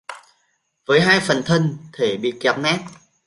với 0.85 1.01
hai 1.01 1.19
phần 1.19 1.41
thân 1.45 1.77
thể 1.93 2.17
bị 2.17 2.33
kẹp 2.39 2.57
nát 2.57 2.79